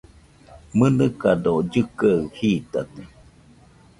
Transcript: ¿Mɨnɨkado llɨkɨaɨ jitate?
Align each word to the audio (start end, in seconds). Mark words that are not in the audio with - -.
¿Mɨnɨkado 0.77 1.51
llɨkɨaɨ 1.71 2.21
jitate? 2.37 3.03